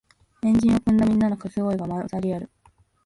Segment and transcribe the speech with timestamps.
[0.41, 2.49] 円陣を組んだみんなのかけ声が混ざり合う